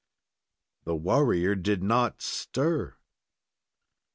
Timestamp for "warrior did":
0.95-1.83